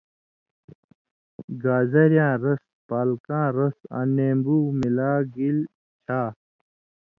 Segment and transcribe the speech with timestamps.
[1.63, 5.57] گازریاں رس، پالکاں رس، آں نیمبُو ملا گیل
[6.03, 6.21] چھا۔